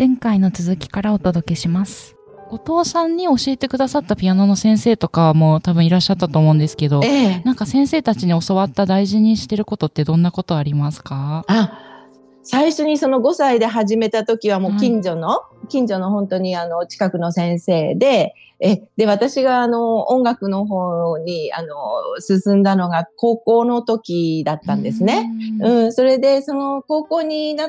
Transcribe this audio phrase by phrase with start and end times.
[0.00, 2.16] 前回の続きからお届けします。
[2.48, 11.44] 後藤さんに教えてくださったピアノの先生とかも多分いらっしゃったと思うんですけど、ええなんか先生たちに教わった大事にしてることってどんなことありますか？
[11.48, 12.06] あ、
[12.42, 21.76] 最初にその5歳で始めた時はもう近所の、近所の本当にあの近くの先生で、え、で、私があの音楽の方にあの
[22.20, 25.30] 進んだのが高校の時だったんですね。
[25.60, 27.68] うんうん、それでその高校にな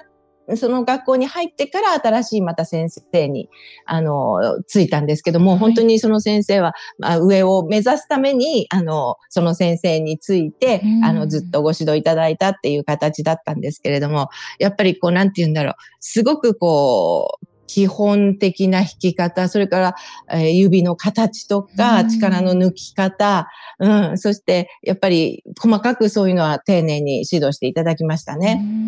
[0.55, 3.49] その学校に入ってから新しいまた先生に、
[3.85, 5.59] あの、ついたんですけども、はい。
[5.59, 19.95] 本当にその先生は、まあ、上を目指すために、あの、その先生についてうん、あの、ずっとご指導いただいたっていう形だったんですけれども、やっぱりこう、なんて言うんだろう、すごくこう、基本的な弾き方、それから、
[20.29, 22.09] えー指の形とか、うん。
[22.09, 23.47] 力の抜き方、
[23.79, 28.59] うん、そして、やっぱり細かくそういうのは丁寧に指導していただきましたね。
[28.61, 28.75] うん。
[28.75, 28.80] うん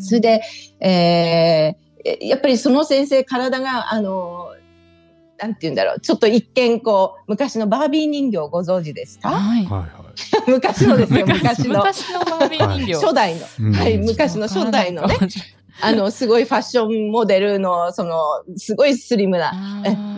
[0.00, 0.42] それで、
[0.80, 1.84] えー
[2.20, 4.48] やっぱりその先生、体が、あの、
[5.38, 9.30] なんて言うんだろう、ちょっと一見こう、昔のバービー人形ご存知ですか？
[9.30, 9.64] はい。
[9.64, 9.86] はいは
[10.46, 11.78] 昔のですよ、昔の。
[11.78, 12.94] 昔のバービー人形。
[13.06, 13.72] 初代の。
[13.72, 15.16] はい昔の初代のね。
[15.80, 18.16] あの、すごいファッションモデルの、その、
[18.56, 19.52] すごいスリムな、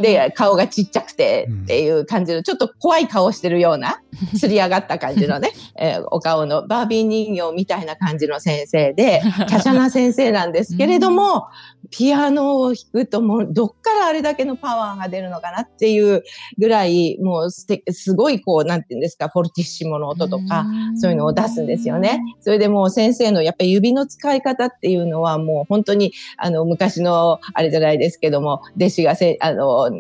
[0.00, 4.00] で、顔がちっちゃくてうんっていう感じの、ちょっと怖い顔してるような、
[4.38, 11.46] すり上がった感じのね、えーお顔のバービー人形みたいな感じの先生で、 華奢な先生なんですけれども、
[11.90, 16.22] ピアノを弾くともう、どっからあれだけのパワーが出るのかなっていう
[16.58, 22.20] ぐらい、もうすてすごいこう、なんていうんですか、フォルティッシモの音とか、そういうのを出すんですよね。。
[22.40, 29.90] それでもう先生のやっぱり指の使い方っていうのはもう本当にあの昔のあれじゃないですけども、弟子がせあの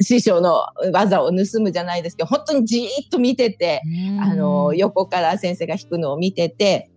[0.00, 3.82] 師匠の技を盗むじゃないですけど、本当にじーっと見てて、
[4.20, 6.91] あの横から先生が弾くのを見てて、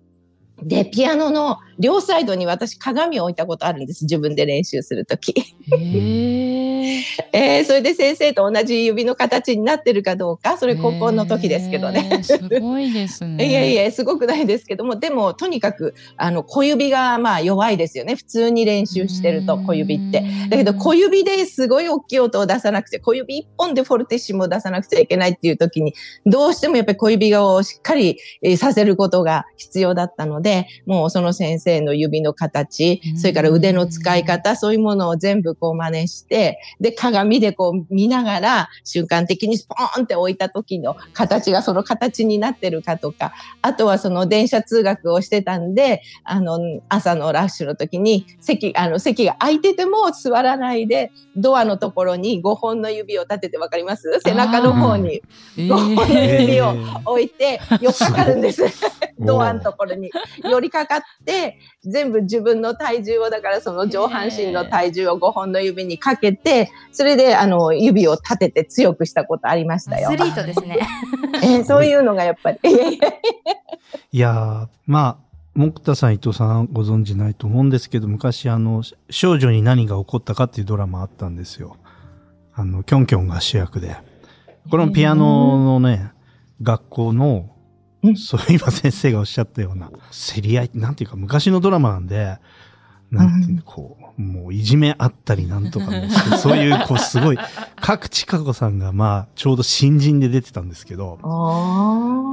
[0.63, 4.03] で、ピアノの両サイドに私鏡を置いたことあるんです。
[4.05, 5.33] 自分で練習するとき。
[7.33, 12.21] えーそれで先生と同じ指の形になってるかどうか、それ高校の時ですけどね。
[12.23, 13.45] すごいですね。
[13.49, 18.15] いやいや、すごくないですけども、でも、とにかく、あの、小指が、まあ、弱いですよね。
[18.15, 20.23] 普通に練習してると、小指って。
[20.49, 25.93] だけど、小指ですごい大きい音を出さなくて、小指一本でフォルティッシモを出さなくちゃいけないっていう時に、
[26.25, 30.44] どうしてもやっぱり小指をしっかりえーさせることが必要だったので、
[30.85, 33.17] もうその先生の指の形う、ん。
[33.17, 54.19] それから腕の使い方、そういうものを全部こう真似して、で、鏡でこう見ながら、瞬間的にスポーンって置いた時の形がその形になってるかとか、あとはその電車通学をしてたんで、あの、朝のラッシュの時に、席、あの、席が空いてても座らないで、ドアのところに5本の指を立ててわかります？
[54.23, 55.21] 背中の方に
[55.57, 56.73] 5本の指を
[57.05, 58.63] 置いて、寄っかかるんです。
[59.19, 60.11] ドアのところに
[60.43, 70.17] 寄りかかって、全部自分の体重を、だからその上半身の体重を5本の指にかけて、それであの指を立てて強くしたことありましたよアス。
[70.17, 70.79] リートですね。
[71.43, 72.59] えーそういうのがやっぱり。
[74.11, 81.77] いやまあ、木田さん、伊藤さんご存知ないと思うんですけど、昔あの、少女に何が起こったかっていうドラマあったんですよ。
[82.53, 83.95] あの、キョンキョンが主役で。
[84.69, 86.11] これもピアノのね、
[86.61, 87.49] 学校の
[88.09, 88.15] う、ん。
[88.15, 92.37] そう 今先生がおっしゃったような、競り合い、なんていうか昔のドラマなんで、
[93.11, 96.09] なんていうの、こう、もういじめあったりなんとかね、
[96.39, 97.37] そういう、こう、すごい、
[97.81, 101.19] 角千佳子さんが、まあ、ちょうど新人で出てたんですけど、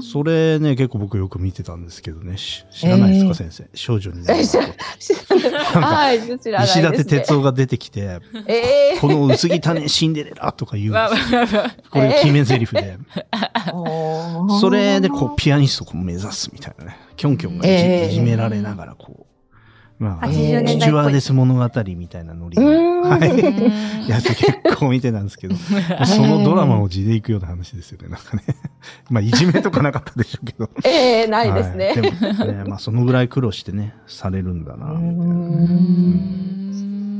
[0.00, 2.36] それね、結構僕よく見てたんですけどね。
[2.36, 3.68] し知らないですか、えー先生。
[3.74, 4.66] 少女にな知ら
[5.72, 6.82] か はい、知らないです、ね。
[6.82, 11.62] 石立哲夫が出てきて、えこの薄汚ねシンデレラとか言うんわですよ。
[11.90, 12.96] これ決め台詞で。
[13.72, 16.96] ーそれでこう、ピアニストを目指すみたいなね。
[17.16, 19.31] キョンキョンがいじめられながらこう、
[20.02, 23.18] まあ、80年代っぽいスチュワーデス物語みたいなノリは
[24.04, 24.10] い。
[24.10, 25.54] やつ結構見てたんですけど、
[26.04, 28.42] そのドラマを地で行くような話ですよね、なんかね。
[29.10, 30.68] まあ、いじめとかなかったでしょうけど。
[30.84, 31.86] えーないですね。
[31.86, 36.61] はいでもね、まあ、そのぐらい苦労してね、されるんだな、みたいな。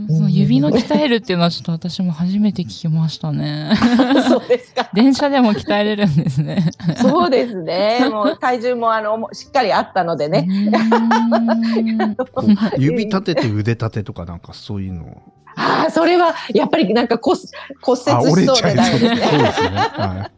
[0.09, 3.75] その指の鍛えるっていうのはちょっと私も初めて聞きましたね。
[4.29, 4.89] そうですか。
[4.93, 6.71] 電車でも鍛えれるんですね。
[6.97, 8.09] そうですね。
[8.11, 10.47] もう体重もあの、もしっかりあったのでね。
[12.79, 15.23] 指立てて腕立てとかなんかそういうのを。
[15.57, 17.39] ああ、それは、やっぱりなんか骨
[17.83, 19.17] 骨あ、折しそう折れちゃないですそうそうね。
[19.17, 19.69] ですね。
[19.79, 20.31] は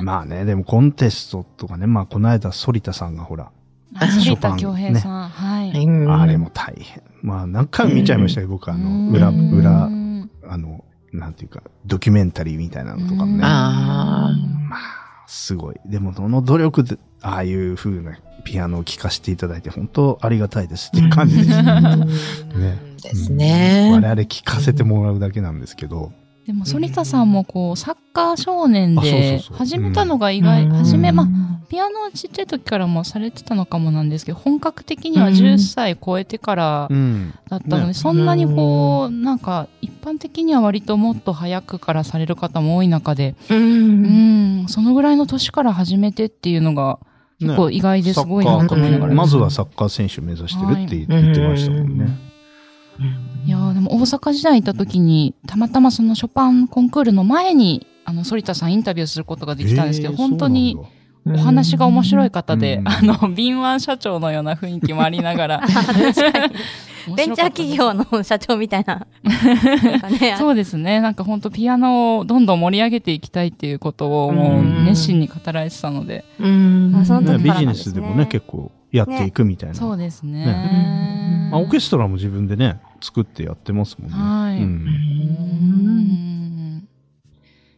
[0.00, 0.02] い。
[0.02, 3.50] まあね、でもコンテストとかね、まあこの間、反田さんがほら、
[4.74, 5.28] 平さん。
[5.28, 5.84] はい。
[5.84, 7.02] うんあれも大変。
[7.22, 9.84] まあ何回も見ちゃいましたけど、僕あうの、ん裏、裏、
[10.48, 13.40] あの、なんていうか、ドキュメンタリーみたいなのとかもね。
[13.44, 14.30] あ
[14.68, 14.80] まあ、
[15.26, 15.76] すごい。
[15.86, 21.96] でも、その努力で、ああいう風なピアノを聴かせていただいて、本当ありがたいですっていう感じでした。
[21.96, 22.06] ね
[23.02, 23.90] ですね。
[23.92, 26.12] 我々聞かせてもらうだけなんですけど。
[26.46, 31.26] でも、反田さんもこう、サッカー少年あそうで始めたのが意外、初め、まあ、
[31.68, 37.34] ピアノはちっちゃい時からもされてたのかもなんですけど、本格的にはうん10歳超えてからうん。
[37.48, 43.54] だったので、ねそんなにこう、なんか、一般的には割ともっと早くからされる方も多い中で、う。
[43.54, 46.98] うんん、そのぐらいの年から始めてっていうのが、
[47.38, 49.14] 結構意外ですごいなと思いながら。
[49.14, 52.08] まずはサッカー選手目指してるって言ってましたもんね。
[53.44, 60.78] いやーでも大阪時代いた時に、たまたまそのショパンコンクールの前に、あの、反田さんインタビューすることができたんですけど、えー本当に、
[61.34, 65.62] お話が面白い方で、うんあの、敏腕社長のような雰囲気もありながら。
[67.14, 69.06] ベンチャー企業の社長みたいな。
[70.38, 71.00] そうですね。
[71.00, 76.24] なんか本当ピアノをどんどん盛り上げていきたいっていうことをもう熱心に語られてたので。
[76.40, 79.74] うんあその時ねビジネスでもね、結構やっていくみたいな。
[79.74, 80.46] そうですね。
[80.46, 84.16] ねまあ、オーケストラも自分でね、作ってやってますもんね。
[84.16, 84.52] は
[86.42, 86.45] い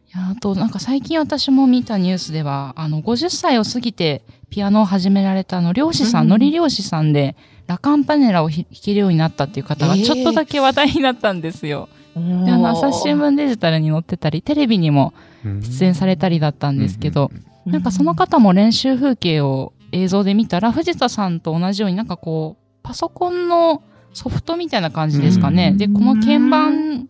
[0.09, 6.29] いや、あとなんか最近私も見たニュースでは、あの、50歳を過ぎてピアノを始められたあの、漁師さん、うん。
[6.29, 7.35] のり漁師さんで、
[7.67, 10.03] ラカンパネラを弾けるようになったっていう方がえー。
[10.03, 11.89] ちょっとだけ話題になったんですよ。
[12.15, 15.13] で、あの、朝日新聞デジタルに載ってたり、テレビにも
[15.45, 15.61] うん。
[15.61, 17.29] 出演されたりだったんですけど、
[17.67, 23.83] うなんかその方も練習風景を映像で見たら、藤田さんと同じようになんかこう、パソコンの
[24.13, 25.69] ソフトみたいな感じですかね。
[25.73, 25.77] うん。
[25.77, 27.07] で、この鍵盤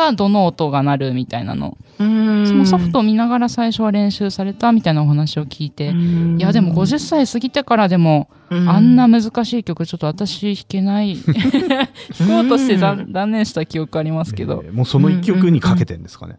[0.00, 1.76] がどの音が鳴るみたいなの。
[1.98, 5.90] うんそのソフトを見ながら最初は練習されたみたいなお話を聞いて、
[6.38, 11.16] いやでも50歳過ぎてからでも、あんな難しい曲ちょっと私弾けない。
[12.18, 14.70] 弾こうとして断断念した記憶ありますけどえ。
[14.70, 16.38] ーもうその一曲にかけてんですかね。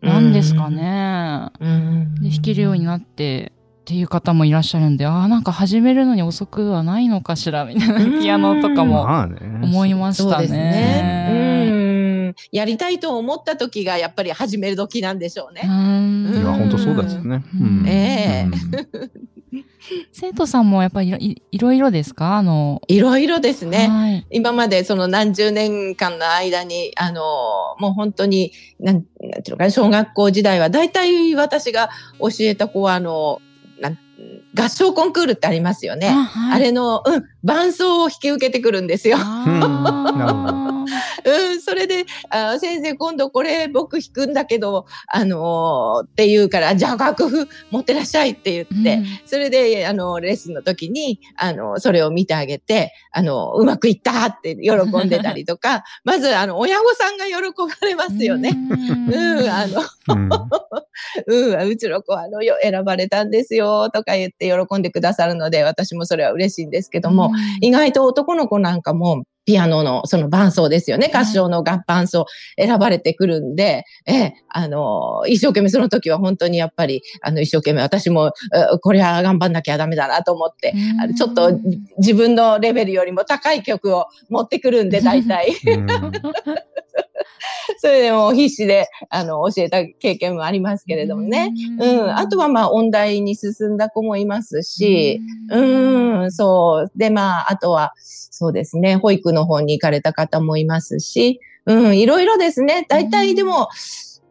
[0.00, 1.48] 何ですかね。
[1.60, 9.06] うんで、弾けるようになって、っていう方もいらっしゃるんで、ああ、なんか始めるのに遅くはないのかしら、みたいな、うんピアノとかも。
[9.62, 11.71] 思いましたそうですね。
[12.50, 15.62] やりたいと思った時がやっぱり始める時なんでしょうね。
[15.64, 17.42] うんいや、本当そうですよね。
[17.60, 19.10] うんええうん
[20.12, 22.36] 生徒さんもやっぱりいろいいろいろですか？
[22.36, 23.88] あの、いろいろですね。
[23.88, 24.26] はい。
[24.30, 27.20] 今までその何十年間の間に、あの、
[27.78, 31.90] もう本当に、なん、なんていうのかな、小学校時代は、大体私が
[32.20, 33.40] 教えた子は、あの、
[34.54, 36.08] 合唱コンクールってありますよね。
[36.08, 39.16] あ,、はい、れの、うん、伴奏を引き受けてくるんですよ。
[39.18, 40.84] あ
[41.24, 54.72] うんそれで、あ先生、今度これ僕弾くんだけど、あのーって言うから、じゃあ楽譜持ってらっしゃいって言って、うんそれで、あの、レッスンの時に、あの、それを見てあげて、あの、うまくいったって喜
[55.04, 58.50] んでたりとか、 まず、あの、親御さんが喜ばれますよね。
[58.50, 60.28] うん、あの、うん
[61.26, 71.06] うん、うちの子は、あの、よ選ばれたんですよ、とか言って喜んでくださるので、私もそれは嬉しいんですけども、意外と男の子なんかも、ピアノのその伴奏ですよね。
[71.06, 72.26] はい合唱の合伴奏
[72.56, 80.74] 選ばれてくるんで、ええ、あの、一生懸命その時は本当にやっぱり、あの、一生懸命私も、えこれは頑張んなきゃダメだなと思って、
[81.16, 81.52] ちょっと
[81.98, 85.52] 自分のレベルよりも高い曲を持ってくるんで、大体。
[87.70, 91.52] う んそれでもう必死で、あの、教えた経験もありますけれどもね。
[91.78, 92.16] うん。
[92.16, 95.20] あとはまあ、音大に進んだ子もいますし、
[95.50, 96.92] うん、そう。
[96.96, 102.86] で、まあ、あとは、そうですね、保育の方に行かれた方もいますし、うん、いろいろですね。
[102.88, 103.68] 大体でも、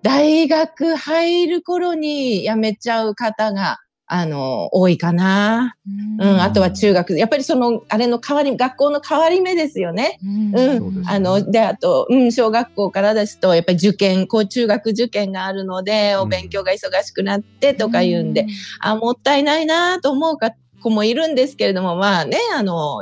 [0.04, 3.80] 大学入る頃に辞めちゃう方が、
[4.14, 5.78] あの、多いかな。
[6.20, 7.18] うん、あとは中学。
[7.18, 10.20] やっぱりその、あれの変わり、学校の変わり目ですよね。
[10.22, 18.48] うんうんねあの、で、あと、うん、小学校からですと、やっぱり受験、こう、中学受験があるので、お勉強が忙しくなってとか言うんで、
[18.82, 20.52] あ、もったいないなと思うか
[20.82, 23.02] 子もいるんですけれども、まあね、あの、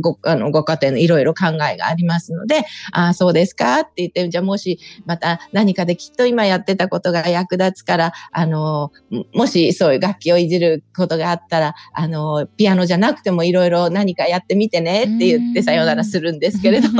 [0.00, 3.80] ご、あの、ご家庭のいろいろ考えがありますので、ああ、そうですか？
[3.80, 16.88] って言って、じゃあもし、また何かできっと今やってたことが役立つから、あの、ももしそういう楽器をいじることがあったら、あの、ピアノじゃなくてもいろいろ何かやってみてねって言ってさよならするんですけれど。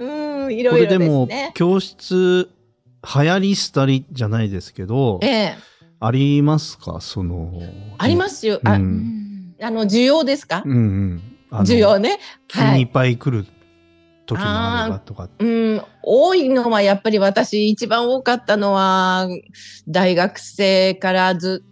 [0.00, 1.50] うん、いころいろですれでもね、。
[1.54, 2.48] 教室、
[3.14, 5.54] 流行り廃りじゃないですけどえ、え、
[6.04, 7.00] ありますか？
[7.00, 7.52] その。
[7.98, 8.56] ありますよ。
[8.56, 9.54] うあ、ん。
[9.60, 10.62] あの、需要ですか？
[10.66, 11.58] うんうん。
[11.60, 12.18] 需要ね？
[12.48, 13.46] 急にいっぱい来る
[14.26, 15.28] 時もあればとか。
[15.38, 19.28] うん、多いのはやっぱり私一番多かったのは、
[19.86, 21.64] 大学生からず、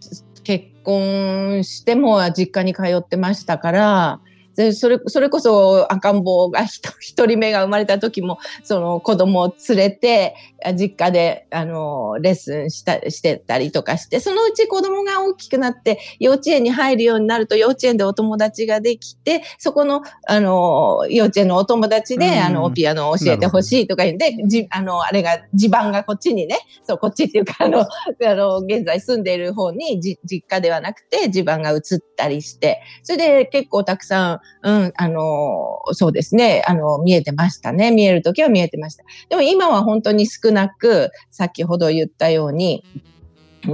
[0.43, 4.19] 結婚しても実家に通ってましたから、
[4.55, 22.43] でそれ、それこそ赤ん坊が一一人目が生まれた時も、その子供を連れて、あ実家で、あの、レッスンした、してたりとかして、そのうち子供が大きくなって、幼稚園に入るようになると、幼稚園でお友達ができて、そこの、あの、幼稚園のお友達で、うん。
[22.43, 27.79] あの、ピアノを教えてほしいとか言って、じ、あの、あれが、地盤がこっちにね、そう、こっちっていうか、あの、
[28.25, 31.81] あの、現在住んでいる方に、じ、実家ではなくて、地盤が移っ
[32.15, 37.91] たりして、それで結構たくさん、うん、あの、そうですね、あの、見えてましたね。
[37.91, 39.03] 見えるときは見えてました。
[39.29, 42.83] でも今は本当に少なく、先ほど言ったように、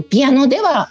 [0.10, 0.90] ピアノでは、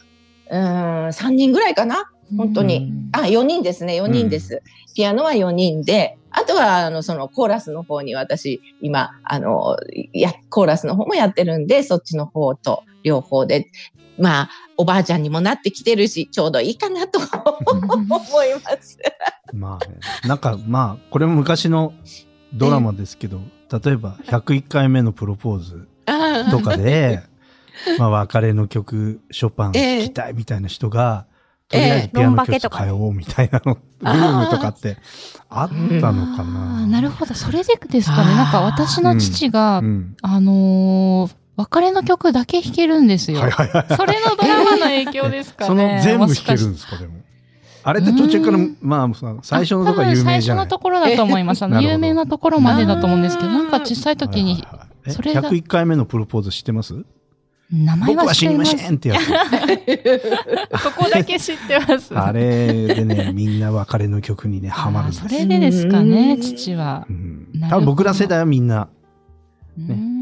[0.50, 0.60] うん、
[1.08, 2.10] 3人ぐらいかな？
[2.36, 2.92] 本当に。
[3.12, 4.62] あ、4人ですね、4人です。
[4.94, 9.76] ピアノは4人で、あとは、あの、そのコーラスの方に私、今、あの、
[10.12, 13.70] や、コーラスの方もやってるんで、そっちの方と両方で、
[14.18, 18.98] まあ、おばあちゃんにもなってきてるし、ちょうどいいかなと思います。
[19.52, 19.96] まあね。
[20.24, 21.92] なんか、まあ、これも昔の
[22.52, 27.22] ドラマですけど、例えば、101回目のプロポーズあとかで、
[27.98, 31.26] まあ、別れの曲、ショパン弾きたいみたいな人が、
[31.68, 34.98] とりあえずピアノ教室通おうみたいなの、ブームとかって
[35.48, 36.84] あったのかあな。
[36.84, 37.34] ーなるほど。
[37.34, 38.36] それでですかね。
[38.36, 40.16] なんか私の父が、うん。
[40.22, 43.40] あのー別れの曲だけ弾けるんですよ。
[43.40, 43.96] はいはいはい。
[43.96, 45.66] それのドラマの影響ですかね。
[45.66, 47.14] その全部弾けるんですか、でも。
[47.82, 51.62] あれって途中からうん、まあ、さ最初のとこは有名じゃない最初のところだと思います。
[51.64, 54.66] あの、有名なところまでだと思うんですけど、なんか小さい時に
[55.08, 57.04] それが101回目のプロポーズ知ってます？
[57.72, 58.86] 名前僕は死にまは知ってます。
[58.86, 60.82] せんってやつ。
[60.82, 62.10] そこだけ知ってます。
[62.18, 67.06] あれでね、みんな別れの曲にね、ハマるんですそれでですかね、うん父は
[67.70, 68.88] 多分僕ら世代はみんな。
[69.78, 70.15] うーん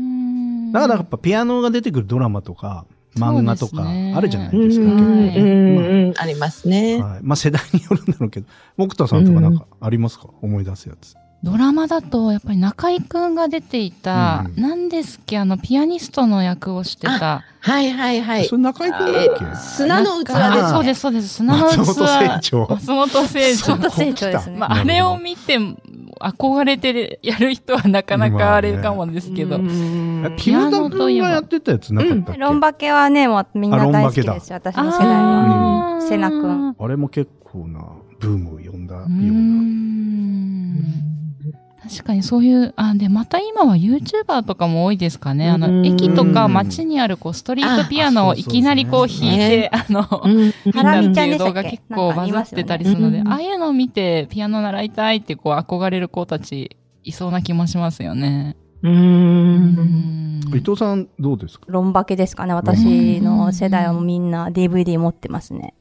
[0.75, 2.85] だからやっぱピアノが出てくるドラマとか、
[3.17, 3.85] 漫画とか
[4.17, 4.91] あるじゃないうんですか。
[4.91, 7.01] あうんありますね。
[7.01, 7.21] はい。
[7.23, 11.15] まあ世代によるんだろうけど、木田さんとかなんかありますか、思い出すやつ。
[11.45, 17.45] ドラマだと、やっぱり中井くんが出ていた、うん何ですっけ、あの、ピアニストの役をしてた。
[17.61, 18.57] はいはいはいそ。
[18.57, 19.45] れ中井くんだっけ？
[19.45, 21.29] え砂の器ですそうです、そうです。
[21.29, 21.77] 砂の器。
[21.79, 22.67] 松本清張。
[22.71, 23.79] 松本清張ちょっ。
[23.79, 24.57] と成長ですね。
[24.57, 25.59] まあ、あれを見て、
[26.21, 29.57] 憧れてやる人はなかなかあれかもですけど。
[29.57, 34.57] うんえ木村田君がやってたやつなかったっけ、ロンバケはね、もうみんな大好きですよ。
[34.57, 35.97] 私の世代は。
[35.97, 36.75] あーセナ君。
[36.79, 37.81] あれも結構な
[38.19, 39.94] ブームを呼んだような。
[41.87, 45.51] ん確かにそういう、あ、で、また今は YouTuber とかも多いですかね。
[45.51, 58.57] あの、うん駅とか街にあるこう、ストリートピアノをいきなりこうあ弾いて、あの、うんハラミちゃんっていう動画結構バズってたりするので、ああいうのを見てピアノ習いたいってこう憧れる子たちいそうな気もしますよね。
[58.83, 58.89] う。
[58.89, 61.67] うんん伊藤さんどうですか？
[61.69, 62.55] ロンバケですかね。
[62.55, 65.75] 私の世代はみんな DVD 持ってますね。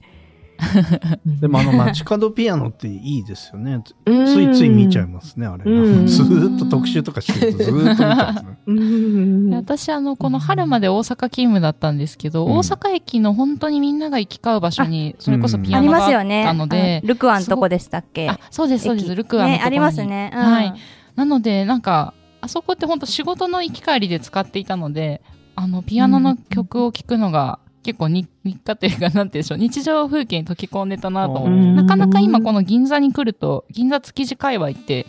[1.25, 3.81] でもあの街角ピアノっていいですよね。
[4.05, 5.63] ついつい見ちゃいますね、あれ。
[5.69, 8.33] うん ずーっと特集とかしてるとずーっと見ちゃ
[8.65, 9.55] うんですね。
[9.57, 16.43] 私、あの、この春まで大阪勤務だったんですけど、うん大阪駅の本当にみんなが行き交う場所に、それこそピアノがあっますよね。
[16.45, 18.29] たので、あルクアンとこでしたっけ？
[18.29, 19.59] あ、そうです、そうです、駅ルクアのところに。
[19.59, 20.31] ね、ありますね。
[20.33, 20.73] うんはい。
[21.15, 25.21] なので、なんか、あそこって本当仕事の行き帰りで使っていたので、
[25.55, 35.05] あの、ピアノの曲を聴くのが結構に日課というか、なんて言うんでしょう、日常風景に溶け込んでたなと思って、うんなかなか今この銀座に来ると、銀座築地界隈って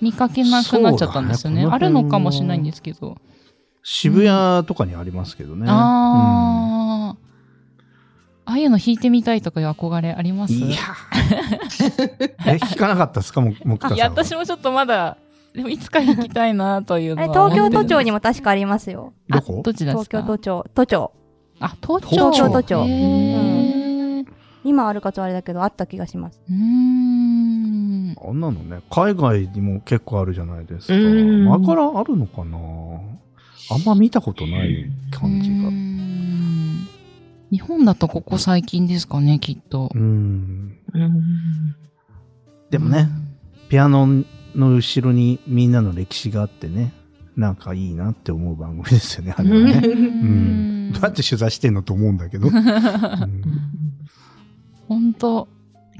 [0.00, 1.64] 見かけなくなっちゃったんですよね。
[1.64, 3.16] ねあるのかもしれないんですけど。
[3.84, 5.66] 渋谷とかにありますけどね。
[5.68, 7.16] ああ、
[8.44, 10.54] ああいうの弾いてみたいとかいう憧れあります？
[10.54, 10.78] うんいや
[12.46, 13.40] え、弾かなかったですか？
[13.40, 13.96] も木田さんは。
[13.96, 15.16] いや、私もちょっとまだ、
[15.54, 17.32] でもいつか弾きたいなというのえは。
[17.50, 19.12] 東京都庁にも確かありますよ。
[19.28, 19.58] どこ？
[19.60, 20.02] あどっちですか？
[20.04, 20.66] 東京都庁。
[20.74, 21.12] 都庁。
[21.62, 22.84] あ、東京東京都庁
[24.64, 26.40] 今あるかとあれだけど、あった気がします。
[26.48, 28.14] うーん。
[28.24, 30.94] あんなのね、海外にも結構あるじゃないですか。
[30.94, 32.58] うん前からあるのかな
[33.70, 35.68] あんま見たことない感じが。
[35.68, 36.86] ん
[37.50, 39.90] 日本だとここ最近ですかね、きっと。
[39.94, 40.76] うん。
[40.94, 41.76] うん
[42.70, 43.08] でもね、
[43.68, 44.06] ピアノ
[44.54, 46.92] の後ろにみんなの歴史があってね、
[47.36, 49.72] なんかいいなって思う番組ですよね、あれはうね。
[49.80, 50.71] ん。
[50.92, 52.48] どうやって取材してんのと思うんだけど。
[52.52, 52.62] うん
[54.88, 55.48] 本当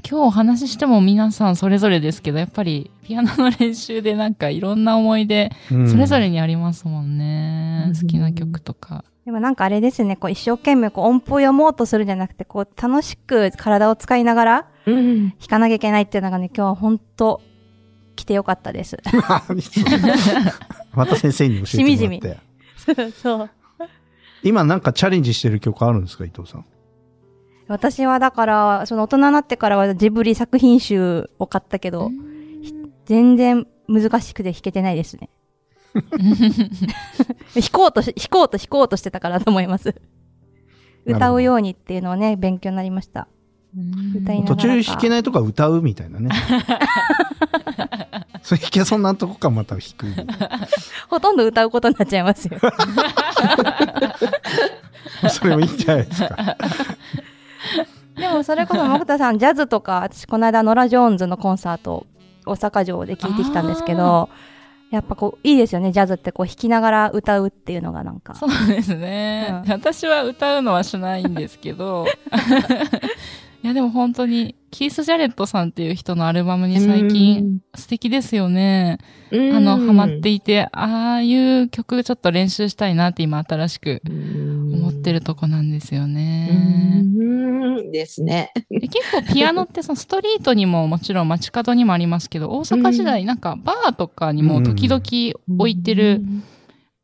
[0.07, 7.85] 今日お話ししても皆さんそれぞれですけど、やっぱりピアノの練習でなんかいろんな思い出、うんそれぞれにありますもんね。
[7.87, 9.05] うん好きな曲とか。
[9.25, 17.41] でもなんかあれですね、こう一生懸命こう音符を読もうとするんじゃなくて、こう楽しく体を使いながらうん弾かなきゃいけないっていうのがね、今日は本当
[18.17, 18.97] 来てよかったです。
[20.93, 21.67] また先生に教えてもらって。
[21.67, 22.21] しみじみ
[23.13, 23.49] そう。
[24.43, 26.65] 今なんかチャレンジしてる曲あるんですか、伊藤さん？
[27.67, 32.11] 私はだから、その大人になってからはジブリ作品集を買ったけど、
[33.05, 35.29] 全然難しくて弾けてないですね。
[35.93, 39.95] 弾こうとし、弾こうと弾こうとしてたからと思います。
[41.05, 43.27] 歌うようにっていうのはね、勉強になりました。
[43.75, 46.29] 歌いなが途らか中弾けないとこは歌うみたいなね。
[48.43, 50.05] それ弾けそうなとこかまた弾く。
[51.09, 52.59] ほとんど歌うことになっちゃいますよ。
[55.29, 56.57] それもいいんじゃないですか。
[58.15, 62.05] でもそれこそ木田さん、ジャズとか、私この間ノラ・ジョーンズのコンサート、
[62.45, 64.29] 大阪城で聞いてきたんですけど、
[64.91, 68.35] やっぱこう、いいですよね、ジャズってこう弾きながら歌うっていうのがなんか。
[68.35, 72.05] そうですね、うん私は歌うのはしないんですけど
[73.63, 78.97] いやでも本当にキース・ジャレットさんっていう人のアルバムに最近素敵ですよね。
[79.31, 86.49] うん、あの、ハマっていて、ああいう曲ちょっと練習したいなって今新しく思ってるとこなんですよね。
[86.51, 87.23] う
[87.83, 87.91] ん。
[87.91, 88.51] ですね。
[88.69, 95.01] で結構ピアノってそのストリートにももちろん街角にもありますけど、大阪時代なんかバーとかにも時々
[95.57, 96.21] 置いてる、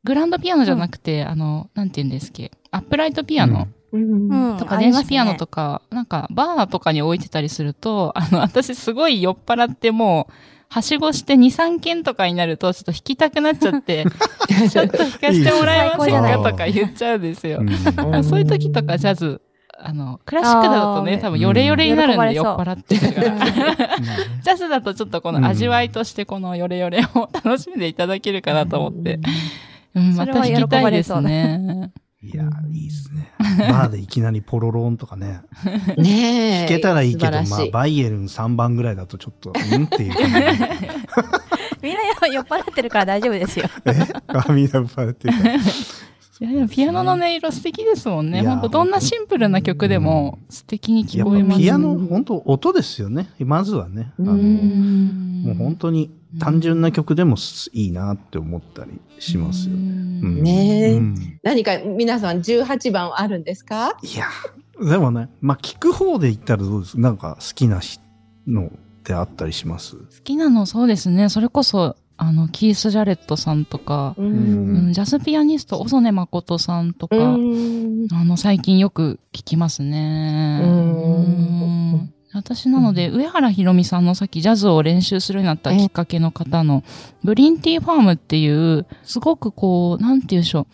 [0.03, 3.67] グランドピアノじゃなくて、あの、なんて言うんですっけ、アップライトピアノ。
[3.71, 10.33] うんうんとか電子ピアノとか、なんかバーとかに置いてたりすると、あの、 私すごい酔っ払ってもう、
[10.71, 14.05] はしごして2、3件とかになると、ちょっと弾きたくなっちゃって、
[14.69, 16.51] ちょっと弾かしてもらえませんか？
[16.51, 17.61] とか言っちゃうんですよ。
[17.61, 18.23] うん。
[18.23, 19.41] そういう時とかジャズ、
[19.81, 23.37] あの、クラシックだとね、多分ヨレヨレになるんで、うん酔っ払ってるから。
[24.43, 29.19] ジャズだとちょっとこの味わいとしてこのヨレヨレを楽しんでいただけるかなと思って。
[29.95, 31.91] うん、また弾きたいですね。
[32.21, 33.31] いや、いいですね。
[33.39, 35.41] バーでいきなりポロロンとかね。
[35.97, 36.67] ねえ。
[36.67, 40.13] 弾けたらいいけど、まあバイエルン3番ぐらいだとちょっと、うんっていう。
[41.81, 43.67] みんな酔っ払ってるから大丈夫ですよ。
[43.85, 43.93] え？
[44.27, 45.55] あ、みんなバレてるから。
[45.55, 45.59] い
[46.41, 48.41] や、でもピアノの音色素敵ですもんね。
[48.41, 51.57] 本当どんなシンプルな曲でも素敵に聞こえます。
[51.57, 53.29] ぱピアノ、本当音ですよね。
[53.39, 54.11] まずはね。
[54.19, 57.37] あの、うんもう本当に単純な曲でも
[57.73, 59.75] いいなって思ったりしますよ。
[59.75, 60.43] うん。
[60.43, 60.97] ねえ。
[60.97, 61.39] うん。
[61.41, 63.97] 何か皆さん18番あるんですか？
[64.03, 64.27] いや、
[64.91, 67.79] でもね、まあ、聞く方で言ったらどうですなんか好きな
[68.47, 68.69] のっ
[69.03, 69.95] てあったりします？
[69.95, 71.29] 好きなのそうですね。
[71.29, 74.93] それこそ、あの、キース・ジャレットさんとか、ううん。
[74.93, 78.07] ジャズピアニスト、小曽根誠さんとか、うん。
[78.11, 80.61] あの、最近よく聞きますね。
[82.33, 86.83] 私なので、上原ひろみさんのさっきジャズを練習するようになったきっかけの方の、
[87.23, 90.67] ブリンティーファームっていう、すごくこう、なんて言うんでしょ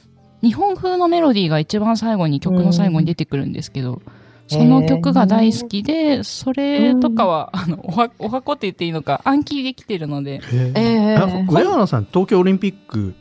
[0.44, 0.46] う。
[0.46, 4.02] 日本風のメロディーが一番最後に、曲の最後に出てくるんですけど、
[4.48, 10.82] その曲が大好きで、それとかは、あの、おは、おはこって言っていいのか、暗記できてるので、へえ
[11.13, 13.15] えあ上原さん、東京オリンピック、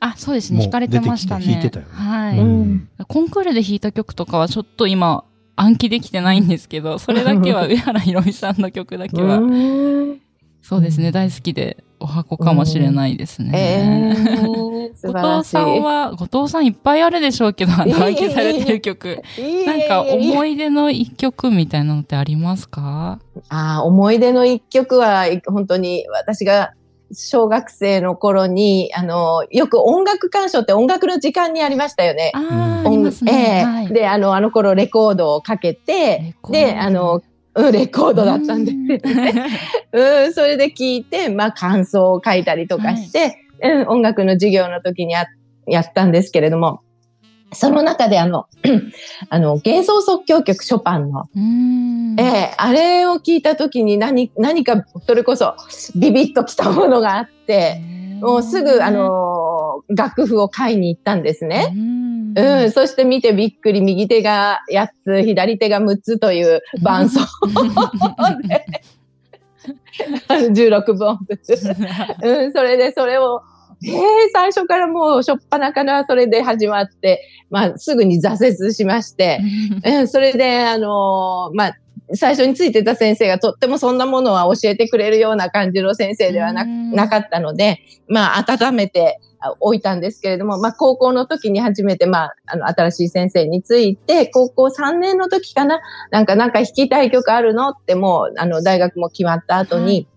[0.00, 1.46] あ、そうですね、弾かれてましたね。
[1.46, 1.92] 弾いてたよね。
[1.92, 2.38] はい。
[2.38, 2.88] うん。
[3.08, 5.24] コンクールで弾いた曲とかはちょっと今
[5.60, 10.20] 暗記できてないんですけど、 それだけは上原ひろみさんの曲だけは、うん。
[10.62, 14.16] そうですね、大好きでお箱かもしれないですえね。
[15.02, 19.22] 後藤さんは、後藤さんいっぱいあるでしょうけど、あの暗記されてる曲。
[19.66, 23.18] なんか思いい出の一曲みたいなのってありますか？
[23.48, 26.72] ああ、思い出の一曲は、本当に私が
[27.12, 32.32] 小学生の頃に、あの、よく音楽鑑賞って音楽の時間にありましたよね。
[32.34, 33.32] あうんあ、ありますね。
[33.32, 33.88] ええはい。
[33.88, 37.22] で、あの、あの頃レコードをかけてで、あの、うん
[37.72, 39.32] レコードだったんですけどね。
[39.92, 45.26] うん、それで聞いて、まあ感想を書いたりとかして、うん、音楽の授業の時にや
[45.66, 46.82] やったんですけれども、
[47.52, 48.46] その中であの、
[49.30, 51.28] あの、幻想即興曲ショパンの。
[52.18, 55.54] ええあれを聞いた時に何、何か、それこそ
[55.96, 57.80] ビビッときたものがあって、
[58.20, 61.72] もうすぐ、あ、の、楽譜を買いに行ったんですね。
[61.74, 62.34] うん。
[62.36, 67.20] うん、そして見てびっくり、右手が8つ、左手が6つという伴奏
[68.46, 68.66] で、
[70.28, 71.68] あの16本ずつ。
[72.22, 73.42] うん、それでそれを、
[73.84, 73.94] えー、
[74.32, 79.40] 最初からもうしょっぱなからそれで始まって、まあすぐに挫折しまして、
[79.84, 81.76] うん、それで、あのーまあ、
[82.14, 86.92] 最初についてた先生がとってもそんなものは教えてくれるような感じの先生ではなうん。
[86.92, 97.70] なかったので、まあ、温めてあ置いたんですけれども、まあ、高校の時に初めて、まあ、あの、新しい先生について、高校3年の時かな、なんか、なんか弾きたい曲あるの？
[97.70, 100.08] ってもう、あの、大学も決まった後に、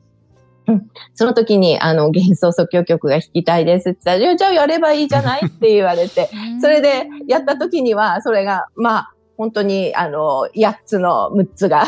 [0.67, 3.89] うん、その時に、あの、幻想即興曲が弾きたいです。
[3.89, 5.41] って言ったら、じゃあやればいいじゃない？
[5.45, 6.29] って言われて、
[6.61, 11.83] それでやった時には、それが、まあ、本当に、あの、8つの6つが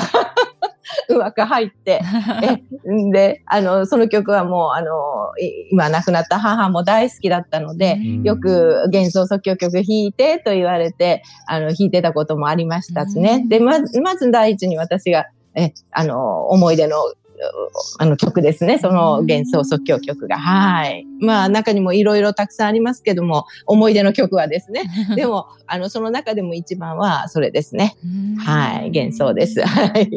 [1.10, 2.02] うまく入って、
[2.88, 4.90] え、んで、あの、その曲はもう、あの、
[5.40, 8.24] い今亡くなった母も大好きだったので、うん。
[8.24, 13.42] よく幻想即興曲弾いてと言われて、あの、弾いてたこともありましたしね。
[13.44, 13.50] うん。
[13.50, 16.98] で、まず、まず第一に私が、え、あの、思い出の、
[18.00, 18.78] あの曲ですね。
[18.80, 20.38] その幻想即興曲が。
[20.38, 21.06] はい。
[21.20, 24.84] まあ中にもいろいろたくさんありますけども、思い出の曲はですね。
[25.16, 27.96] でも、あの、その中でも一番はそれですね。
[28.40, 28.90] はい。
[28.92, 29.62] 幻想です。
[29.62, 30.10] はい。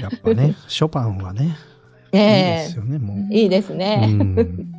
[0.00, 1.50] やっぱね、ショパンはね、いい
[2.12, 3.16] でえすよね、もう。
[3.32, 4.06] えいいですうね。
[4.06, 4.72] ん。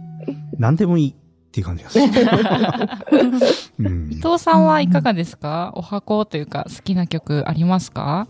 [0.57, 1.13] 何でもいいっ
[1.51, 2.05] ていう感じがする。
[3.79, 5.71] うん伊藤さんはいかがですか？
[5.75, 8.27] お箱というか好きな曲ありますか？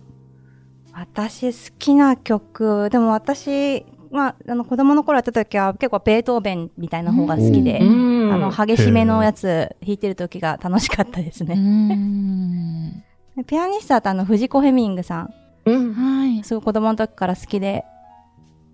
[0.97, 8.33] 私好きな曲、でも私、まあ、あの子供の頃やった時は結構ベートーベンみたいな方が好きで、うん。
[8.33, 13.03] あの激しめのやつ弾いてる時が楽しかったですうね。
[13.45, 15.33] ピアニストだとあの藤子ヘミングさん、
[15.65, 15.93] うん。
[15.93, 16.43] はい。
[16.45, 17.83] すごい子供の時から好きで、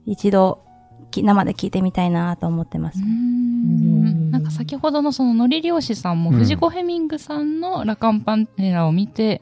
[0.05, 0.63] 一度
[1.09, 2.99] き生で聴いてみたいなと思ってます。
[2.99, 4.29] うん。
[4.29, 6.37] なんか先ほどのそののり漁師さんもうん。
[6.37, 9.41] 藤子ヘミングさんのラカンパネラを見て、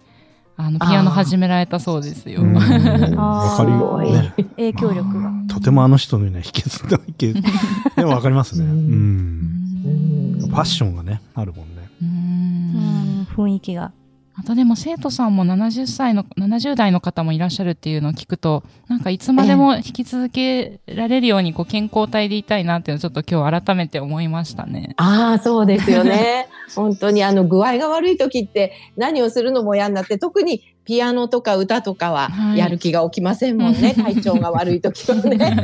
[0.61, 2.41] あの、ピアノ始められたそうですよ。
[2.41, 2.53] うん
[3.15, 3.97] わかるよ。
[4.01, 4.33] ね。
[4.57, 5.31] 影響力が。
[5.47, 7.39] とてもあの人のような秘訣だけど、
[7.95, 8.65] でもわかりますね。
[8.65, 8.67] う。
[8.67, 11.89] うんんファッションがね、あるもんね。
[12.01, 13.93] ううんん、雰囲気が。
[14.39, 24.93] あとでも生徒さんも70歳の、70代の方もいらっしゃるっていうのを聞くと、なんかいつまでも引き続けられるようにこう健康体でいたいなっていうのをちょっと今日改めて思いましたね。
[24.95, 26.47] ああ、そうですよね。
[26.73, 33.93] 本当にあの具合が悪い時って何をするのも嫌になって、特にピアノとか歌とかははいやる気が起きませんもんね。
[34.01, 35.63] 体調が悪い時はね。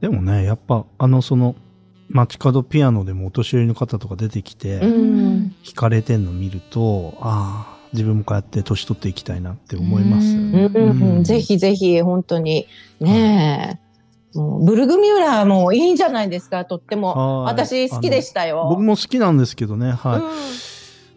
[0.00, 1.56] でもね、やっぱ、あの、その、
[2.12, 10.70] 街角ピアノでもお年寄りの方とか出てきて、うん弾かれてんの見ると、ああ、自分もこうやって年取っていきたいなって思いますようんね。
[10.74, 12.66] うんうんぜひぜひ、本当に。
[13.00, 13.80] ね
[14.34, 14.38] え。
[14.38, 17.42] もうブルグミュラーもいいんじゃないですか、とっても。
[17.44, 18.66] はい私好きでしたよ。
[18.70, 20.20] 僕も好きなんですけどね、はい。
[20.20, 20.70] うん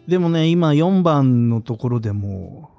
[0.06, 2.70] でもね、今4番のところでも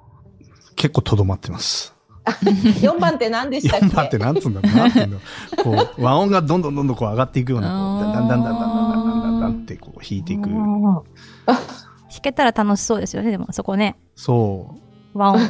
[0.70, 1.95] う結構とどまってます。
[2.82, 5.20] 4番って何でしたっけ？4番ってなんつうんだろうなっていうの。
[5.62, 10.50] こう、 和音がどんどんどんどんこう上がっていくような、こうだんだんだんだんだんだんだんだんだんってこう弾いていく。
[10.50, 11.04] 弾
[12.22, 13.96] けたら楽しそうですよね、でもそこね。
[14.14, 14.74] そ
[15.14, 15.40] 和音。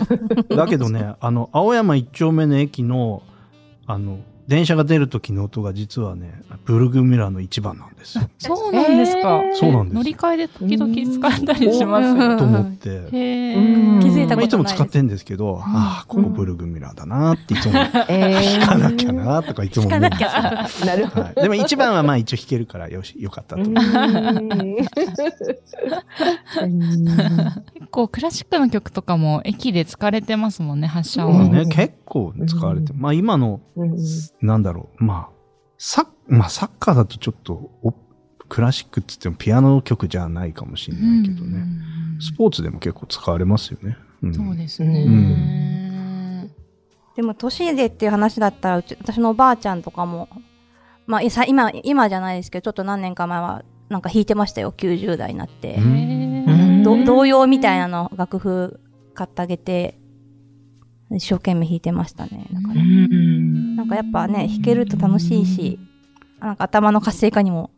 [0.51, 0.57] う。
[0.57, 3.23] だけどね、あの、青山一丁目の駅の、
[3.87, 8.31] あの、電車が出る時の音が実はね、ブルグミュラーの一番なんですよ。
[8.39, 9.43] そうなんですか。
[9.45, 12.39] えーそうなんです乗り換えで時々使えたりします。
[12.39, 12.89] と思って。
[13.11, 14.75] 気づいたまあ、いつもことないです。
[14.75, 17.73] 使ってんですけど、ああ、ここブルグミュラーだなっていつも、
[18.09, 20.29] え弾かなきゃなとかいつも思うんですよ。
[20.29, 21.23] ーなるほど。
[21.23, 23.63] はい、でも一番はまあ一応弾けるからよし、よかったと。
[23.63, 23.81] 結
[27.91, 31.51] 構クラシックの曲とかも駅で使われてますもんね、発車音。
[31.69, 33.97] 結構使われて、まあ今の、うん
[34.41, 35.37] なんだろう、まあ、
[35.79, 37.95] サッ、まあサッカーだとちょっとお、
[38.49, 41.67] クラシックって言ってもピアノ曲じゃないかもしれないけどね。
[42.21, 43.97] スポーツでも結構使われますよね。
[44.23, 44.35] うん。
[44.35, 45.05] そうですね。
[45.05, 46.51] うん。
[47.17, 50.29] でも、年でっていう話だったら、うち私のおばあちゃんとかも、
[51.07, 55.79] まあ、いさ今、今じゃないですけど、ちょっと何年か前は、なんか弾いてましたよ、90代になって。
[57.05, 58.81] 童謡みたいなの、楽譜
[59.15, 59.99] 買ってあげて、
[61.11, 62.47] 一生懸命弾いてましたね。
[62.53, 65.79] だからなんかやっぱね、弾けると楽しいし、
[66.41, 67.71] なんか頭の活性化にも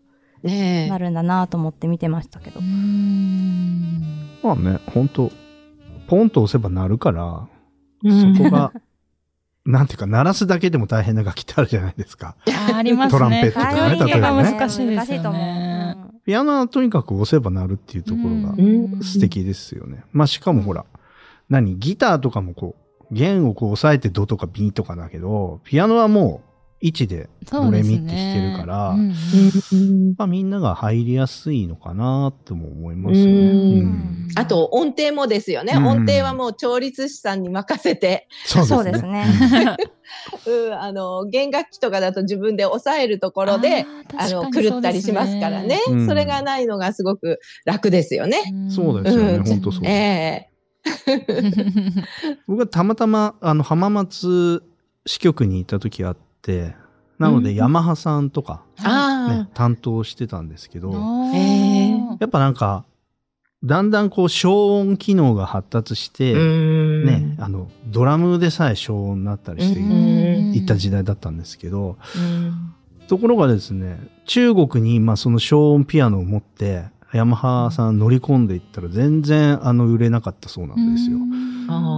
[0.43, 2.63] ねなるんだなと思って見てましたけどう。
[2.63, 5.31] んまあね、本当
[6.07, 7.49] ポンと押せば鳴るから、
[8.03, 8.73] うんそこが、
[9.67, 12.37] なんていうか、鳴らすだけでも大変な楽器ってあるじゃないですか。
[12.73, 13.19] あありますね。
[13.19, 15.95] トランペットとかね例えばね難しいです難しいとよね。
[15.97, 16.09] 思う。
[16.25, 20.05] ピアノはとにかく押せば鳴るっていうところがうん素敵ですよね。
[20.13, 20.87] まあしかもほら、
[21.51, 26.49] 何ギターとかもこう、弦をこう押さえてドとかビとかだけど、ピアノはもう
[26.81, 29.13] 位置でドレミって弾けるから、うん
[29.73, 30.15] うん。
[30.17, 33.85] まあみんなが入りやすいのかなとも思いますよね。
[34.37, 35.73] あと音程もですよね。
[35.77, 35.87] うん。
[35.87, 39.27] 音程はもう調律師さんに任せて、そうですね。
[40.47, 40.73] うん。
[40.73, 43.85] あの弦楽器とかだと自分で押さえるところで、
[44.17, 45.81] あの狂ったりしますからね。
[45.89, 46.07] うん。
[46.07, 48.39] それがないのがすごく楽ですよね。
[48.71, 49.45] そうですよね、うん。
[49.45, 49.87] 本当そう。
[49.87, 50.49] え
[52.47, 54.63] 僕はたまたま、あの、浜松
[55.07, 56.75] 支局にいた時あって、
[57.19, 57.57] なので、うん。
[57.57, 60.93] ヤマハさんとか、ね、担当してたんですけど、
[61.33, 62.85] へやっぱなんか、
[63.65, 70.55] だんだんこう、消音機能が発達して、ね、あの、ドラムでさえ消音になったりしてうん。
[70.55, 72.75] いった時代だったんですけど、うん。
[73.09, 81.19] ところがですね、中国に、まあその消音ピアノを持って、ヤマハさん乗り込んでいったら全然あの売れなかったそうなんですよ。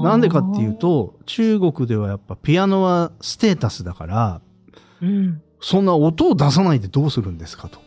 [0.03, 4.41] なんでかっていうと、中国ではやっぱピアノはステータスだから、
[5.03, 5.43] うん。
[5.63, 7.81] そんな音を出さないでどうするんですかと。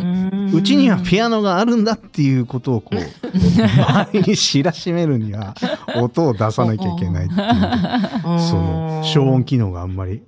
[0.00, 0.50] うん。
[0.52, 5.54] うちにはピアノがあるんだっていうことをこう、 周りに知らしめるには、
[5.96, 7.40] 音を出さなきゃいけないっていう、
[8.40, 10.22] その、消音機能があんまり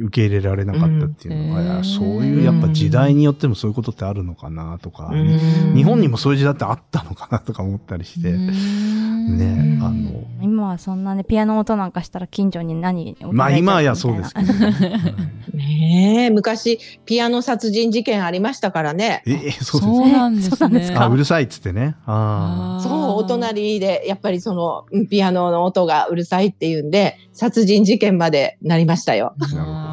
[0.00, 1.54] 受け入れられなかったっていうの。
[1.54, 1.66] は、うん。
[1.66, 5.74] いやそういうやっぱ時代によってもそういうことってあるのかなとか、うん。
[5.74, 15.14] 日本にもそういう時代ってあったのかなとか思ったりして、ね、あの、今はそんなね、ピアノ音なんかしたら近所に何まあ今はやそうですけどね。
[15.54, 16.30] ねえ。
[16.30, 19.22] 昔ピアノ殺人事件ありましたからね。
[19.26, 19.92] ええ、そうです。
[19.92, 20.96] そうなんですそうなんですね。
[20.96, 21.96] あ、うるさいっつってね。
[22.06, 29.34] あそう、お隣で、やっぱりその、うんピアノの音がうるさいっていうんで、殺人事件までなりましたよ。
[29.56, 29.89] あー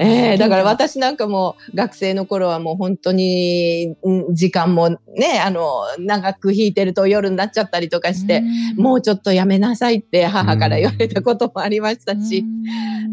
[0.00, 8.42] ええだから私なんかも学生の頃はもう本当に、うん時間もね、あの、長く弾いてると夜になっちゃったりとかして、
[8.76, 12.44] もうちょっとやめなさいって母から言われたこともありましたし、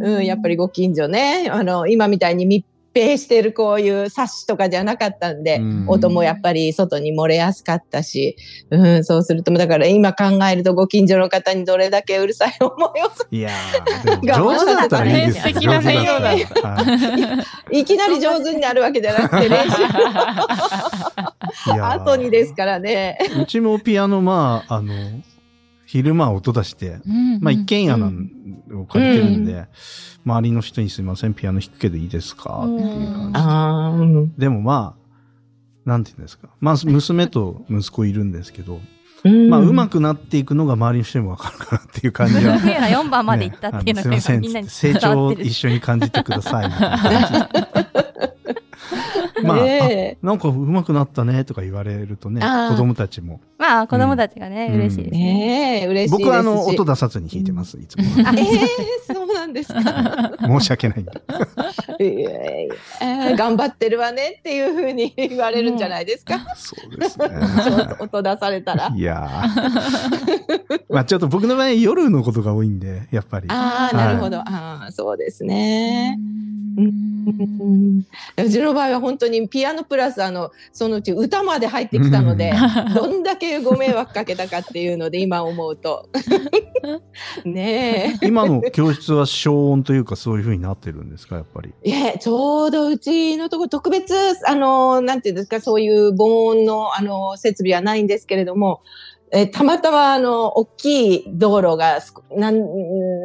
[0.02, 5.86] うん、やっぱりご近所ね、あの、今みたいに密閉してるこういう冊子とかじゃなかったんで、うん。
[5.88, 8.36] 音もやっぱり外に漏れやすかったし、
[8.69, 13.51] うん、そうすると、だから今考えるとご近所の方にどれだけうるさい思いをすいや
[14.21, 15.43] 上手だったらいいですよ。
[15.43, 16.45] 素敵な内容だい
[17.71, 19.84] いきなり上手になるわけじゃなくて、練習い
[21.69, 22.04] やー。
[22.04, 23.17] 後にですからね。
[23.41, 24.93] うちもピアノ、まあ、あの、
[25.86, 26.97] 昼間音出して、
[27.41, 28.30] まあ一軒家なん
[28.73, 29.65] を借りてるんで、
[30.25, 32.63] 周りの人にすいません、ピアノ弾くけどいいですか？
[32.63, 33.39] っていう感じ。
[33.39, 34.95] あーうんでもま
[35.86, 36.49] あ、なんて言うんですか。
[36.60, 38.79] まあ、娘と息子いるんですけど、
[39.23, 42.57] うんまあ、うまくなっていくのが周りの人にもわかるかなっていう感じは。
[42.60, 45.53] 冬ら4番まで行ったっていうのがねあのすいません今みんなに成長を一。
[45.53, 47.43] 緒に感じてくださいみたいな感
[47.84, 47.91] じ。
[49.43, 49.57] まあ、
[50.21, 53.41] なんか上手くなったねとか言われるとね、子供たちも。
[53.71, 55.17] まあ子供たちがね、うん嬉しいですね。
[55.17, 56.23] ねえ、嬉しいですし。
[56.25, 58.03] 僕はあの、音出さずに弾いてます、いつも。
[58.25, 59.81] あ ええそうなんですか。
[60.45, 61.12] 申し訳ないんで。
[62.05, 66.39] えー頑張ってるわねっていうふうに 言われるんじゃないですか？
[66.55, 67.27] そうですね。
[67.99, 68.91] 音出されたら。
[68.95, 73.47] いやーまあちょっと僕の場合夜のことが多いんで、やっぱり。
[73.49, 74.39] ああ、はいなるほど。
[74.39, 76.17] ああ、そうですね。
[76.77, 77.11] うん
[78.37, 82.53] うちの場合は本当にピアノプラスあのそのうち歌まで入ってきたので
[82.95, 86.09] どんだけご迷惑かけたかっていうので今思うと
[87.45, 91.73] ね今の教室は消音というかそういう風になってるんですか、やっぱり？
[91.83, 94.15] えいえちょうどうちのとこ特別
[94.47, 98.82] あのなんていうんですかそういう防音のあの設備はないんですけれども
[99.34, 102.62] えたまたまあの大きい道路がすこ何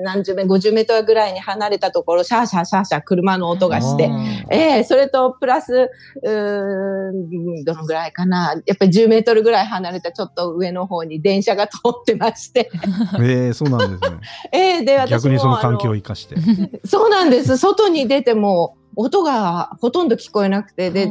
[0.02, 4.10] 何十メ50メートルぐらいに離れたところシャーシャーシャーシャー車の音がして
[4.50, 5.90] ええそれとプラス、
[6.22, 8.60] うーん、どのぐらいかな。
[8.66, 12.70] やっぱり10メートルぐらい離れたちょっと上の方に電車が通ってまして。
[13.20, 14.18] ええそうなんですね。
[14.52, 15.16] ええで、私も。
[15.18, 16.36] 逆にその環境をあ生かして。
[16.36, 16.42] の
[16.84, 17.56] そうなんです。
[17.56, 21.10] 外に出ても、音がほとんど聞こえなくて、で、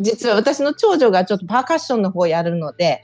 [0.00, 3.02] 実は私の長女がちょっとパーカッションの方やるので、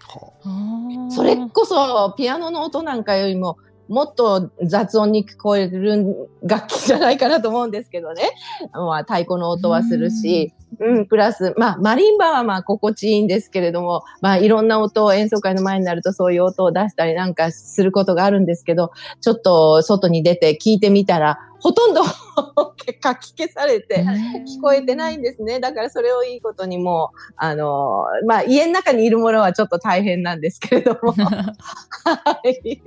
[1.11, 3.57] それこそピアノの音なんかよりも、
[3.89, 8.31] もっと雑音に聞こえる楽器じゃないかなと思うんですけどね。
[8.73, 22.03] まあ、太鼓の音はするし、うん、プラス、まあ、マリンバはまあ、心地いいんですけれども、まあ、いろんな音を演奏会の前になるとそういう音を出したりなんかすることがあるんですけど、ちょっと外に出て聞いてみたら、ほとんど
[23.01, 25.61] かき消されて、聞こえてないんですね。
[25.61, 32.81] だからそれをいいことにもう、あの、まあ、家の中にいるものはちょっと大変なんですけれども、 はい。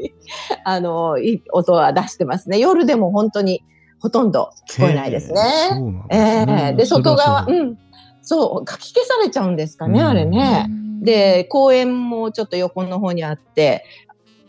[0.63, 2.57] あの、いい音は出してますね。
[2.57, 3.63] 夜でも本当に
[4.03, 5.39] ほとんど聞こえないですね。
[5.39, 7.77] へえそうなんでねえで、外側、うん。
[8.21, 10.67] そう、書き消されちゃうんですかね、うんあれね。
[11.01, 13.85] で、公園もちょっと横の方にあって、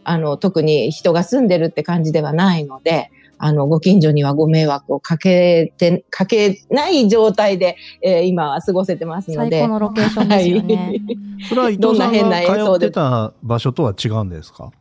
[0.03, 9.61] あの、特に人が住んでるって感じではないので、あの、ご近所にはご迷惑をかけて、かけない状態で、えー今は過ごせてますので。
[9.61, 10.75] 最高のロケーションですよね。
[10.77, 11.03] はい
[11.49, 14.73] それは伊藤さんが通ってた場所とは違うんですか？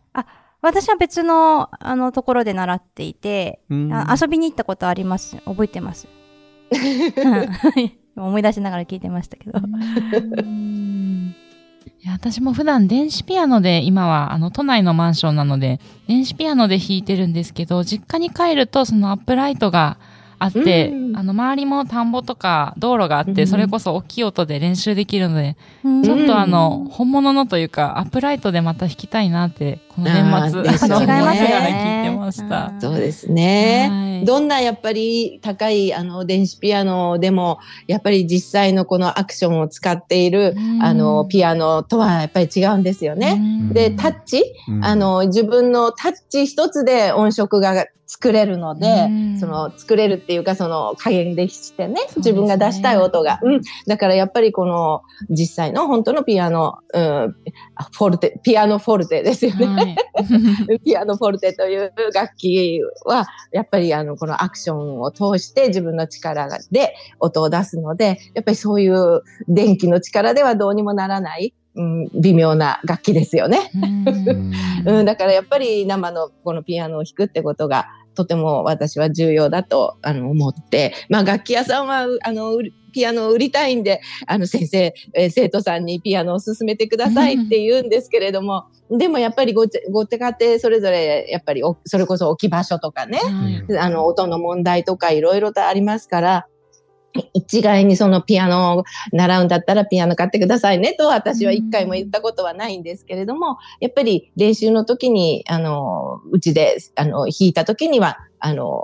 [0.63, 5.35] 私は別の、あの、ところで習っていて、うんあ遊びに行ったことあります。
[5.45, 6.07] 覚えてます。
[6.71, 9.59] は い思い出しながら聞いてましたけど。
[9.59, 11.35] うん
[12.01, 19.97] いや私も普段電子ピアノで今はあの都内のマンションなので電子ピアノで弾いてるんですけど実家に帰るとそのアップライトが
[20.39, 30.59] あって、うんあの周りも田んぼとか道路があって、うんそれこそ大きい音で練習できるので、ちちょっとあの本物のというかアップライトでまた弾きたいなってこの年末。
[30.61, 30.95] あーですね。
[30.95, 32.67] 聞いてました。
[32.73, 32.81] うん。
[32.81, 34.23] そうですね。
[34.25, 40.83] どんなやっぱり高いあの電子ピアノでもやっぱり実際のこのアクションを使っているうん。
[40.83, 43.35] あのピアノとはやっぱり違うんですよね。
[43.37, 44.85] ねで、タッチ、うん。
[44.85, 49.39] あの自分のタッチ一つで音色が作れるので、うん。
[49.39, 52.01] その作れるっていうかその加減でしてね。
[52.17, 57.35] 自分が出したい音が、うん、だからやっぱりこの実際の本当のピアノ、うん、
[57.97, 59.82] フォルテピアノフォルテですよね、はい。
[60.83, 73.71] ピアノフォルテという楽器はやっぱりあのこのアクションを通して自分の力で音を出すのでやっぱりそういう電気の力ではどうにもならない、うん、微妙な楽器ですよね。
[74.85, 82.57] うんうん、だからやっぱり生のこのピアノを弾くってことがとても私は重要だとあの思って、まあ楽器屋さんはあの
[82.93, 93.79] ピアノを売りたいんで、あの先生、えー生徒さんにピアノを勧めてくださいって言うんですけれども、でもやっぱりごちご手家庭それぞれやっぱりおそれこそ置き場所とかね、はい。
[93.79, 96.47] あの音の問題とかいろいろとありますから、
[97.33, 108.83] 一概にそのピアノを習うんだったらピアノ買ってくださいねと私は一回も言ったことはないんですけれども、やっぱり練習の時に、あの、うちで、あの、弾いた時には、あの、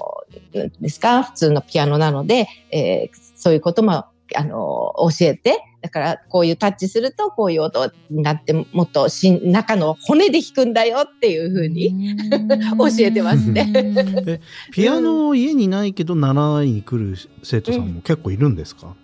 [0.54, 12.16] ですか、普通のピアノなので、えーそういうことも、あの、教えて、だからこういうタッチするとこういう音になって、もっとしん中の骨で弾くんだよっていうふうに、
[12.78, 13.72] 教えてますね。
[14.28, 18.96] えピアノ家にないけど習いに来る生徒さんも結構いるんですか、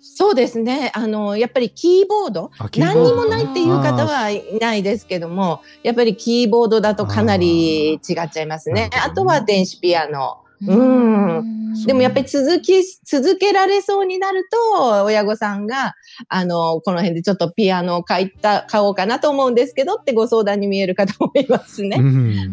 [0.00, 0.92] そうですね。
[0.94, 2.80] あの、やっぱりキーボード、ーボード。
[2.80, 8.90] 何にもないっていう方はいないですけども、やっぱりキーボードだとかなり違っちゃいますね。
[9.04, 10.38] あとは電子ピアノ。
[10.66, 11.60] ううん。
[11.86, 14.46] でもやっぱり続き、続けられそうになる
[14.76, 15.94] と、親御さんが、
[16.28, 21.96] あの、この辺でちょっとピアノを買いた、買おうかなと思うんですけどってご相談に見える方もいますうね。
[21.96, 22.52] ん、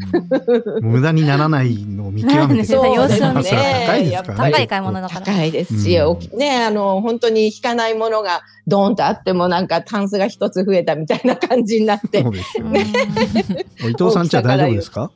[0.81, 2.95] 無駄にならないのを見極めてそう。
[2.95, 3.49] 様子を見て。
[3.87, 4.51] 高いですからね。
[4.51, 5.21] 高い買い物だから。
[5.25, 6.37] 高いですし、うん。
[6.37, 12.21] ね、あの、本当に弾かないものがドーンとあってもなんかタンスが一つ増えたみたいな感じになって。
[12.21, 12.85] そう、ですようんね。
[13.81, 15.11] 伊藤さんちは大丈夫ですか？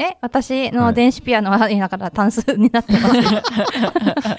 [0.00, 3.08] え、私の電子ピアノは、だからタンスになってま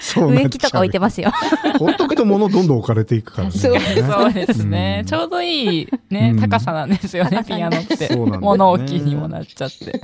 [0.14, 1.30] そう植木とか置いてますよ。
[1.78, 3.52] ほっとくと物どんどん置かれていくからね。
[3.52, 5.04] そうですねう。
[5.04, 8.16] んちょうどいいねう、ん高さなんですよね、ピアノって。
[8.16, 10.00] 物置にもなっちゃって。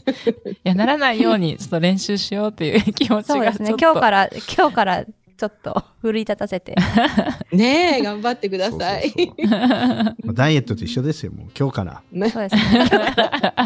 [0.46, 3.72] いや、ならないように、ちょっと練習しようっていう気持ちそうですね。
[3.80, 5.04] 今日から、今日から
[5.36, 6.74] ちょっと 奮い立たせて。
[7.52, 9.10] ねえ、頑張ってください。
[9.10, 11.32] そうそうそうまあ ダイエットと一緒ですよ。
[11.32, 12.02] もう今日から。
[12.30, 12.88] そうですね。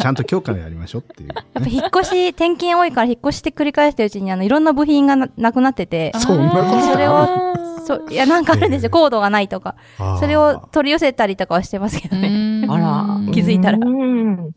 [0.01, 1.29] ちゃんと今日からやりましょうっていう。
[1.29, 8.91] やっぱ引っ越し、転勤多いから引っ越して繰り返してるうちに、あの、いろんな部品がななくなってて、そんなことそれあを、ーそう、いや、なんかあるんですよ。
[8.91, 9.75] コードがないとか。
[10.19, 12.29] それを取り寄せたりとかはしてますけどね。
[12.29, 14.51] うんあら気づいたらうん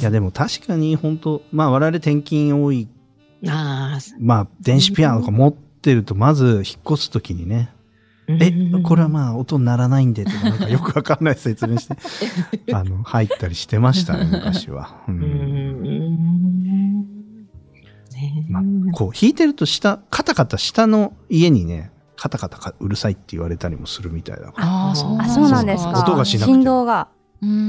[0.00, 2.88] いやでも確かに本当まあ我々転勤多い、
[3.46, 5.54] ああ、まあ電子ピアノとか持っ
[5.88, 7.70] てるとまず引っ越すときにね、
[8.28, 11.96] え、これはまあ音鳴らないんでとかなんかよくわかんない説明して、
[12.74, 15.00] あの、入ったりしてましたね、昔は。
[15.08, 17.06] ううん。
[18.48, 24.88] まあ、こう弾いてると下、カタカタ下の家にね、カタカタかうるさいって言われたりもするみたいだから。
[24.88, 26.00] あーそうあ、そうなんですか。
[26.00, 27.08] 音がしなくて振動が。
[27.40, 27.68] うん。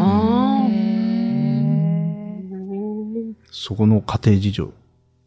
[3.51, 4.73] そこの家庭事情、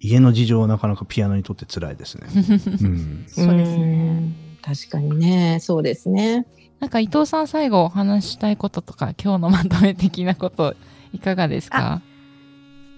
[0.03, 2.27] 家の事情はなかなかピアノにとって辛いですね。
[2.35, 3.25] うん。
[3.29, 6.47] そうですねん確かにね、そうですね。
[6.81, 10.75] なんか伊藤さん最後お話ししたいこととか、今日のまとめ的なこと、
[11.13, 12.03] いかがですか？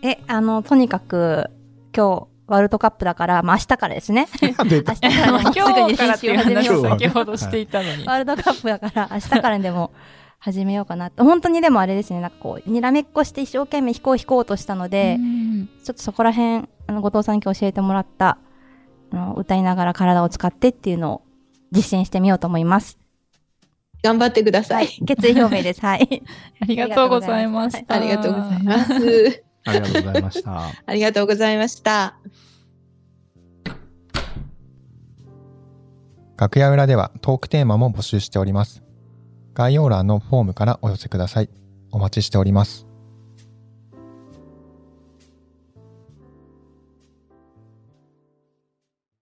[0.03, 1.51] え、あの、とにかく、
[1.95, 4.27] 今日、ワールドカップだから、まあ明日からですね。
[4.41, 8.05] 出明た日からでもすぐ今に日からっていう練習を始め先ほどしていたのに。
[8.07, 9.91] ワールドカップだから、明日からにでも
[10.39, 11.25] 始めようかなと。
[11.25, 18.39] 本当にでもあれですね、なんかこう、にらめっこして一生懸命弾こう弾こうとしたので、うんちょっとそこら辺、あの、後藤さんに今日教えてもらった、
[19.11, 21.23] あの、歌いながら体を使ってっていうのを
[21.73, 22.99] 実践してみようと思います。
[24.03, 25.05] 頑張ってくださはいい。。
[25.07, 25.81] 決意表明です。
[25.81, 26.23] はい。
[26.61, 27.95] ありがとうございました。
[27.95, 29.45] ありがとうございます。
[29.65, 30.69] ありがとうございました。
[30.87, 32.15] ありがとうございました。
[36.37, 38.84] 楽屋裏ではトークテーマも募集しております。
[39.55, 41.49] 概要欄のフォームからお寄せください。
[41.93, 42.94] お待ちしております。